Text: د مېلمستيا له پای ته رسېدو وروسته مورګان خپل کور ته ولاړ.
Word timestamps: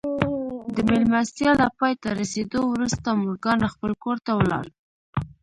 د 0.75 0.77
مېلمستيا 0.87 1.51
له 1.61 1.67
پای 1.77 1.93
ته 2.01 2.09
رسېدو 2.19 2.59
وروسته 2.73 3.07
مورګان 3.21 3.59
خپل 3.73 3.91
کور 4.03 4.17
ته 4.25 4.31
ولاړ. 4.39 4.65